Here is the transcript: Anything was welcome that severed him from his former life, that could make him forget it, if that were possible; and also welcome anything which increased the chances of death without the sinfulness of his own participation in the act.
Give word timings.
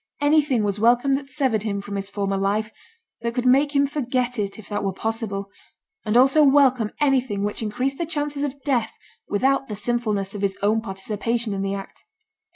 Anything 0.19 0.63
was 0.63 0.79
welcome 0.79 1.13
that 1.13 1.27
severed 1.27 1.61
him 1.61 1.79
from 1.79 1.95
his 1.95 2.09
former 2.09 2.35
life, 2.35 2.71
that 3.21 3.35
could 3.35 3.45
make 3.45 3.75
him 3.75 3.85
forget 3.85 4.39
it, 4.39 4.57
if 4.57 4.67
that 4.67 4.83
were 4.83 4.93
possible; 4.93 5.51
and 6.03 6.17
also 6.17 6.41
welcome 6.43 6.89
anything 6.99 7.43
which 7.43 7.61
increased 7.61 7.99
the 7.99 8.05
chances 8.07 8.41
of 8.43 8.63
death 8.63 8.95
without 9.27 9.67
the 9.67 9.75
sinfulness 9.75 10.33
of 10.33 10.41
his 10.41 10.57
own 10.63 10.81
participation 10.81 11.53
in 11.53 11.61
the 11.61 11.75
act. 11.75 12.03